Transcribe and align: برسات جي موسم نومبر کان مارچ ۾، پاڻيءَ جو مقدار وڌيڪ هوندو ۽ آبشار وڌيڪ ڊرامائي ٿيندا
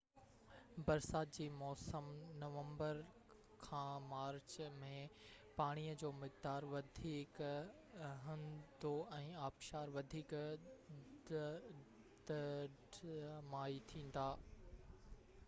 برسات 0.85 1.31
جي 1.37 1.47
موسم 1.55 2.05
نومبر 2.43 3.01
کان 3.65 4.05
مارچ 4.13 4.55
۾، 4.85 4.87
پاڻيءَ 5.59 5.97
جو 6.03 6.09
مقدار 6.21 6.65
وڌيڪ 6.71 7.41
هوندو 8.27 8.93
۽ 9.19 9.21
آبشار 9.49 9.93
وڌيڪ 9.99 10.33
ڊرامائي 12.31 13.77
ٿيندا 13.93 14.25